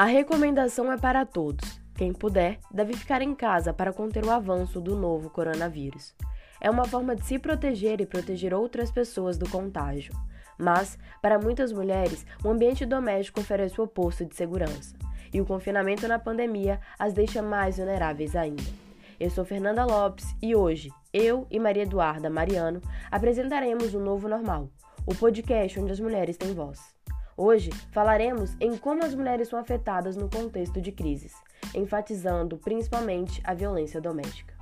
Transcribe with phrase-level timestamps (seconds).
[0.00, 1.78] A recomendação é para todos.
[1.94, 6.14] Quem puder, deve ficar em casa para conter o avanço do novo coronavírus.
[6.58, 10.14] É uma forma de se proteger e proteger outras pessoas do contágio.
[10.56, 14.96] Mas, para muitas mulheres, o ambiente doméstico oferece o oposto de segurança.
[15.34, 18.64] E o confinamento na pandemia as deixa mais vulneráveis ainda.
[19.20, 24.70] Eu sou Fernanda Lopes e hoje, eu e Maria Eduarda Mariano apresentaremos o Novo Normal,
[25.04, 26.98] o podcast onde as mulheres têm voz.
[27.42, 31.32] Hoje falaremos em como as mulheres são afetadas no contexto de crises,
[31.74, 34.54] enfatizando principalmente a violência doméstica.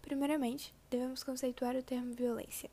[0.00, 2.70] Primeiramente, devemos conceituar o termo violência.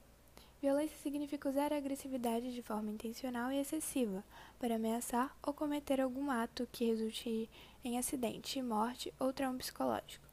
[0.61, 4.23] Violência significa usar a agressividade de forma intencional e excessiva
[4.59, 7.49] para ameaçar ou cometer algum ato que resulte
[7.83, 10.27] em acidente, morte ou trauma psicológico.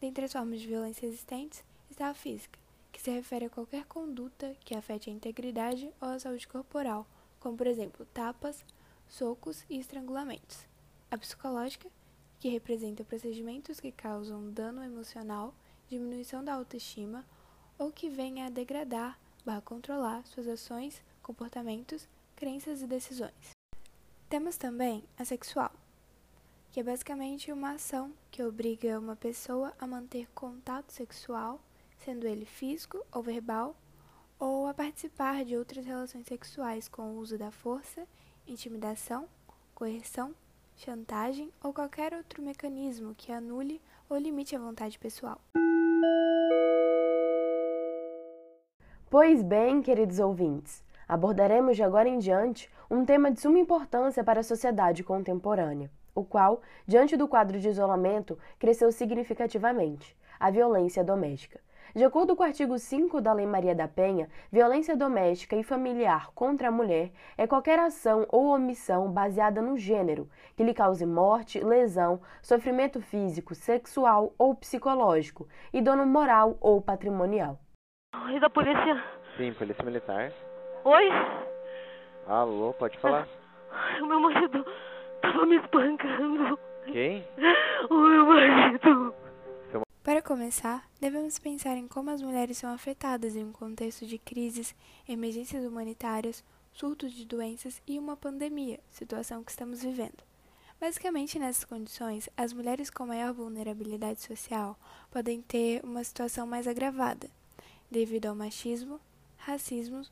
[0.00, 2.60] Dentre as formas de violência existentes está a física,
[2.94, 7.04] que se refere a qualquer conduta que afete a integridade ou a saúde corporal,
[7.40, 8.64] como por exemplo tapas,
[9.08, 10.64] socos e estrangulamentos.
[11.10, 11.90] A psicológica,
[12.38, 15.52] que representa procedimentos que causam dano emocional,
[15.88, 17.24] diminuição da autoestima
[17.76, 23.50] ou que venha a degradar barra controlar suas ações, comportamentos, crenças e decisões.
[24.28, 25.72] Temos também a sexual,
[26.70, 31.60] que é basicamente uma ação que obriga uma pessoa a manter contato sexual,
[32.04, 33.74] sendo ele físico ou verbal,
[34.38, 38.06] ou a participar de outras relações sexuais com o uso da força,
[38.46, 39.26] intimidação,
[39.74, 40.34] coerção,
[40.76, 45.40] chantagem ou qualquer outro mecanismo que anule ou limite a vontade pessoal.
[49.08, 54.40] Pois bem, queridos ouvintes, abordaremos de agora em diante um tema de suma importância para
[54.40, 61.60] a sociedade contemporânea, o qual, diante do quadro de isolamento, cresceu significativamente: a violência doméstica.
[61.94, 66.30] De acordo com o artigo 5 da Lei Maria da Penha, violência doméstica e familiar
[66.34, 71.58] contra a mulher é qualquer ação ou omissão baseada no gênero que lhe cause morte,
[71.60, 77.58] lesão, sofrimento físico, sexual ou psicológico e dano moral ou patrimonial.
[78.26, 79.02] Oi, da polícia.
[79.36, 80.32] Sim, polícia militar.
[80.84, 81.08] Oi?
[82.26, 83.28] Alô, pode falar.
[84.00, 84.64] O meu marido
[85.20, 86.58] tava me espancando.
[90.54, 94.72] Começar, devemos pensar em como as mulheres são afetadas em um contexto de crises,
[95.08, 100.22] emergências humanitárias, surtos de doenças e uma pandemia, situação que estamos vivendo.
[100.80, 104.78] Basicamente, nessas condições, as mulheres com maior vulnerabilidade social
[105.10, 107.28] podem ter uma situação mais agravada,
[107.90, 109.00] devido ao machismo,
[109.36, 110.02] racismo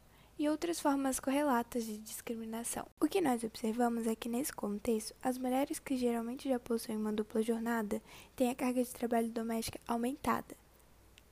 [0.43, 2.85] e outras formas correlatas de discriminação.
[3.01, 7.13] O que nós observamos é que, nesse contexto, as mulheres que geralmente já possuem uma
[7.13, 8.03] dupla jornada
[8.35, 10.57] têm a carga de trabalho doméstica aumentada.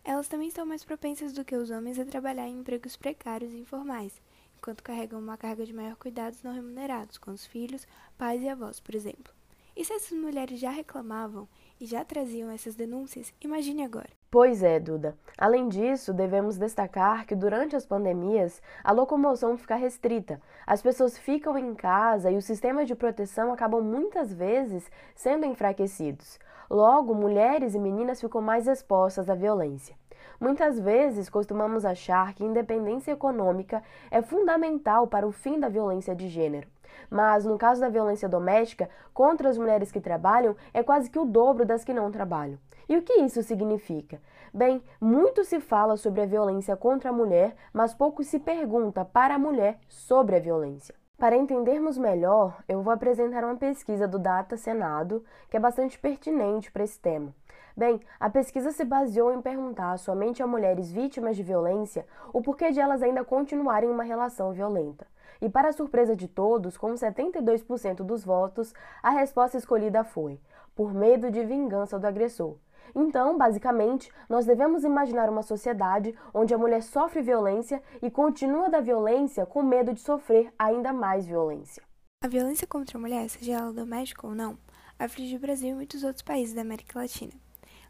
[0.05, 3.59] Elas também estão mais propensas do que os homens a trabalhar em empregos precários e
[3.59, 4.23] informais,
[4.57, 8.79] enquanto carregam uma carga de maior cuidados não remunerados com os filhos, pais e avós,
[8.79, 9.35] por exemplo.
[9.75, 11.49] E se essas mulheres já reclamavam
[11.81, 14.20] e já traziam essas denúncias, imagine agora.
[14.33, 15.17] Pois é, Duda.
[15.37, 20.41] Além disso, devemos destacar que durante as pandemias a locomoção fica restrita.
[20.65, 26.39] As pessoas ficam em casa e os sistemas de proteção acabam muitas vezes sendo enfraquecidos.
[26.71, 29.97] Logo, mulheres e meninas ficam mais expostas à violência.
[30.41, 36.29] Muitas vezes costumamos achar que independência econômica é fundamental para o fim da violência de
[36.29, 36.69] gênero.
[37.11, 41.25] Mas no caso da violência doméstica contra as mulheres que trabalham, é quase que o
[41.25, 42.59] dobro das que não trabalham.
[42.89, 44.21] E o que isso significa?
[44.53, 49.37] Bem, muito se fala sobre a violência contra a mulher, mas pouco se pergunta para
[49.37, 50.95] a mulher sobre a violência.
[51.17, 56.73] Para entendermos melhor, eu vou apresentar uma pesquisa do Data Senado, que é bastante pertinente
[56.73, 57.35] para esse tema.
[57.77, 62.73] Bem, a pesquisa se baseou em perguntar somente a mulheres vítimas de violência o porquê
[62.73, 65.07] de elas ainda continuarem uma relação violenta.
[65.41, 70.41] E, para surpresa de todos, com 72% dos votos, a resposta escolhida foi:
[70.75, 72.57] por medo de vingança do agressor.
[72.95, 78.81] Então, basicamente, nós devemos imaginar uma sociedade onde a mulher sofre violência e continua da
[78.81, 81.83] violência com medo de sofrer ainda mais violência.
[82.23, 84.59] A violência contra a mulher, seja ela doméstica ou não,
[84.99, 87.33] aflige o Brasil e muitos outros países da América Latina.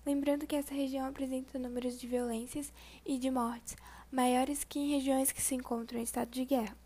[0.07, 2.73] Lembrando que essa região apresenta números de violências
[3.05, 3.77] e de mortes
[4.11, 6.77] maiores que em regiões que se encontram em estado de guerra.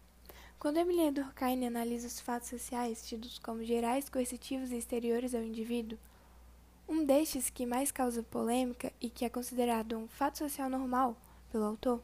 [0.64, 5.98] Quando Emily Durkheim analisa os fatos sociais tidos como gerais, coercitivos e exteriores ao indivíduo,
[6.88, 11.18] um destes que mais causa polêmica e que é considerado um fato social normal
[11.52, 12.00] pelo autor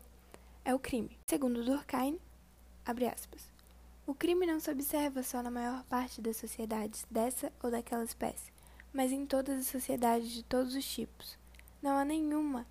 [0.62, 1.16] é o crime.
[1.26, 2.20] Segundo Durkheim,
[2.84, 3.50] aspas,
[4.06, 8.52] o crime não se observa só na maior parte das sociedades dessa ou daquela espécie,
[8.92, 11.38] mas em todas as sociedades de todos os tipos.
[11.80, 12.66] Não há nenhuma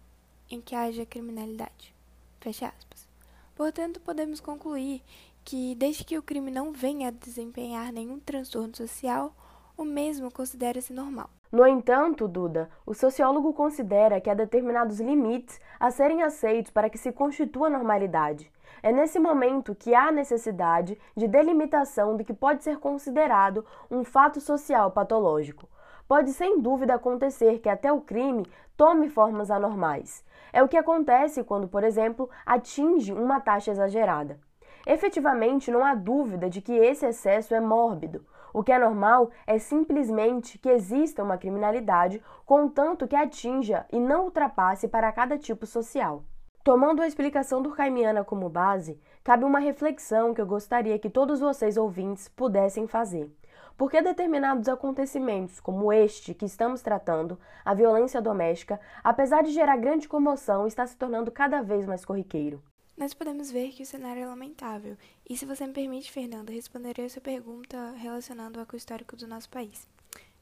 [0.51, 1.95] em que haja criminalidade.
[2.39, 3.09] Fecha aspas.
[3.55, 5.01] Portanto, podemos concluir
[5.49, 9.33] que, desde que o crime não venha a desempenhar nenhum transtorno social,
[9.75, 11.27] o mesmo considera-se normal.
[11.51, 16.99] No entanto, Duda, o sociólogo considera que há determinados limites a serem aceitos para que
[16.99, 18.51] se constitua normalidade.
[18.83, 24.39] É nesse momento que há necessidade de delimitação do que pode ser considerado um fato
[24.39, 25.67] social patológico.
[26.07, 28.45] Pode sem dúvida acontecer que até o crime
[28.77, 30.23] tome formas anormais.
[30.53, 34.39] É o que acontece quando, por exemplo, atinge uma taxa exagerada.
[34.85, 38.25] Efetivamente, não há dúvida de que esse excesso é mórbido.
[38.53, 44.25] O que é normal é simplesmente que exista uma criminalidade, contanto que atinja e não
[44.25, 46.23] ultrapasse para cada tipo social.
[46.63, 51.77] Tomando a explicação durkheimiana como base, cabe uma reflexão que eu gostaria que todos vocês
[51.77, 53.31] ouvintes pudessem fazer.
[53.77, 59.77] Por que determinados acontecimentos, como este que estamos tratando, a violência doméstica, apesar de gerar
[59.77, 62.61] grande comoção, está se tornando cada vez mais corriqueiro?
[62.99, 64.97] Nós podemos ver que o cenário é lamentável,
[65.27, 69.25] e se você me permite, Fernanda, responderei a sua pergunta relacionando-a com o histórico do
[69.25, 69.87] nosso país.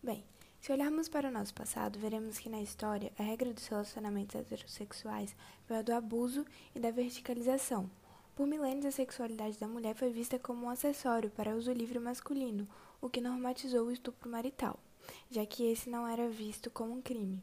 [0.01, 0.23] Bem,
[0.59, 5.35] se olharmos para o nosso passado, veremos que na história a regra dos relacionamentos heterossexuais
[5.67, 6.43] foi a do abuso
[6.73, 7.87] e da verticalização.
[8.35, 12.67] Por milênios, a sexualidade da mulher foi vista como um acessório para uso livre masculino,
[12.99, 14.79] o que normatizou o estupro marital,
[15.29, 17.39] já que esse não era visto como um crime.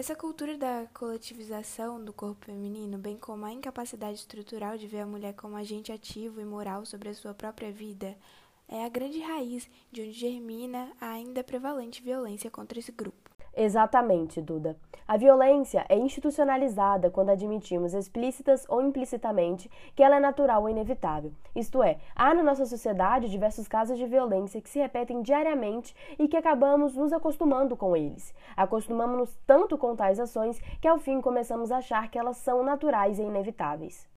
[0.00, 5.06] Essa cultura da coletivização do corpo feminino, bem como a incapacidade estrutural de ver a
[5.06, 8.16] mulher como agente ativo e moral sobre a sua própria vida,
[8.66, 13.29] é a grande raiz de onde germina a ainda prevalente violência contra esse grupo.
[13.62, 14.74] Exatamente, Duda.
[15.06, 21.30] A violência é institucionalizada quando admitimos explícitas ou implicitamente que ela é natural ou inevitável.
[21.54, 26.26] Isto é, há na nossa sociedade diversos casos de violência que se repetem diariamente e
[26.26, 28.32] que acabamos nos acostumando com eles.
[28.56, 33.18] Acostumamos-nos tanto com tais ações que ao fim começamos a achar que elas são naturais
[33.18, 34.08] e inevitáveis.